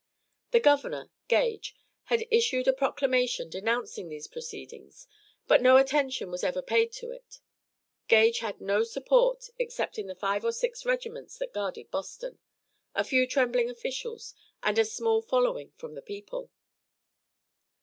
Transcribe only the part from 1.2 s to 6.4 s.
Gage had issued a proclamation denouncing these proceedings, but no attention